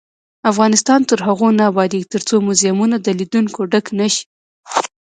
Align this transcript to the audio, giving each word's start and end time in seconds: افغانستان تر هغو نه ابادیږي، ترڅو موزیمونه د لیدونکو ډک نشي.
افغانستان 0.51 0.99
تر 1.09 1.19
هغو 1.27 1.47
نه 1.57 1.63
ابادیږي، 1.71 2.11
ترڅو 2.13 2.35
موزیمونه 2.47 2.95
د 3.01 3.07
لیدونکو 3.19 3.59
ډک 3.71 3.85
نشي. 3.99 4.23